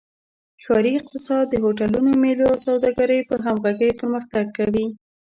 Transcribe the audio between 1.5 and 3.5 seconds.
هوټلونو، میلو او سوداګرۍ په